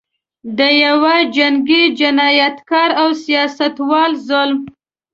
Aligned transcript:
د 0.57 0.59
یوه 0.85 1.15
جنګي 1.35 1.83
جنایتکار 1.99 2.89
او 3.01 3.09
سیاستوال 3.23 4.11
ظلم. 4.27 4.59